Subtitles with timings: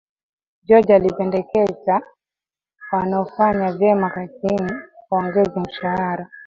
[0.63, 2.01] George alipendekeza
[2.91, 4.71] wanaofanya vyema kazini
[5.11, 6.29] waongezwe mshahara